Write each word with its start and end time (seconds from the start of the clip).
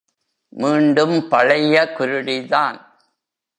மீண்டும் 0.49 1.27
பழைய 1.27 1.93
குருடிதான். 1.97 2.79